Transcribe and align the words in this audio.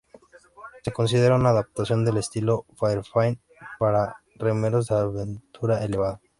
Se 0.83 0.91
considera 0.91 1.35
una 1.35 1.51
adaptación 1.51 2.03
del 2.03 2.17
estilo 2.17 2.65
Fairbairn 2.73 3.39
para 3.77 4.15
remeros 4.35 4.87
de 4.87 4.95
altura 4.95 5.83
elevada. 5.85 6.19